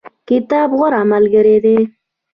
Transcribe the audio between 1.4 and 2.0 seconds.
دی